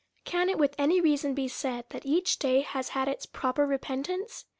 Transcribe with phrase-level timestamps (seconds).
[0.25, 3.77] Can it with any reason be said, that each day has had its proper re
[3.77, 4.45] pentance?